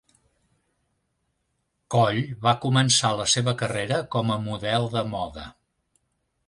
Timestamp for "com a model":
4.17-4.93